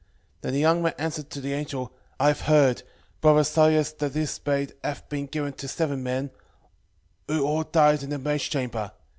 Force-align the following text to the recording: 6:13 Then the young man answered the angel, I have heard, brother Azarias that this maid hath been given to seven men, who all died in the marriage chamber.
6:13 0.37 0.41
Then 0.41 0.53
the 0.53 0.59
young 0.59 0.81
man 0.81 0.93
answered 0.97 1.29
the 1.29 1.53
angel, 1.53 1.93
I 2.19 2.29
have 2.29 2.41
heard, 2.41 2.81
brother 3.21 3.41
Azarias 3.41 3.95
that 3.99 4.13
this 4.13 4.41
maid 4.43 4.73
hath 4.83 5.07
been 5.09 5.27
given 5.27 5.53
to 5.53 5.67
seven 5.67 6.01
men, 6.01 6.31
who 7.27 7.45
all 7.45 7.61
died 7.61 8.01
in 8.01 8.09
the 8.09 8.17
marriage 8.17 8.49
chamber. 8.49 8.93